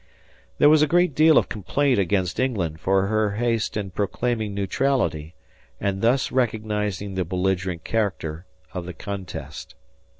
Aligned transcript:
There 0.57 0.67
was 0.67 0.81
a 0.81 0.87
great 0.87 1.13
deal 1.13 1.37
of 1.37 1.47
complaint 1.47 1.99
against 1.99 2.39
England 2.39 2.79
for 2.79 3.05
her 3.05 3.33
haste 3.35 3.77
in 3.77 3.91
proclaiming 3.91 4.55
neutrality 4.55 5.35
and 5.79 6.01
thus 6.01 6.31
recognizing 6.31 7.13
the 7.13 7.23
belligerent 7.23 7.83
character 7.83 8.47
of 8.73 8.87
the 8.87 8.93
contest. 8.93 9.75